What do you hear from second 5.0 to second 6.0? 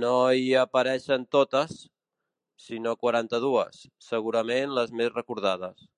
més recordades.